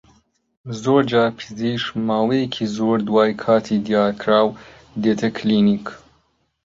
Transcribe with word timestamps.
زۆرجار 0.81 1.29
پزیشک 1.39 1.89
ماوەیەکی 2.07 2.65
زۆر 2.77 2.97
دوای 3.07 3.31
کاتی 3.43 3.77
دیاریکراو 3.85 4.47
دێتە 5.03 5.29
کلینیک 5.37 5.85